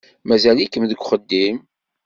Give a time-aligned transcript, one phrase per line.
[0.27, 1.57] Mazal-ikem deg uxeddim?